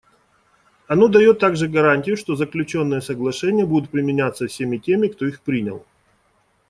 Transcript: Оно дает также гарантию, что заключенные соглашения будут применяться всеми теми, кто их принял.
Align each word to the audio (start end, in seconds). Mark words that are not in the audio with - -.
Оно 0.87 1.09
дает 1.09 1.37
также 1.37 1.67
гарантию, 1.67 2.17
что 2.17 2.35
заключенные 2.35 3.01
соглашения 3.01 3.67
будут 3.67 3.91
применяться 3.91 4.47
всеми 4.47 4.77
теми, 4.77 5.09
кто 5.09 5.27
их 5.27 5.41
принял. 5.41 5.85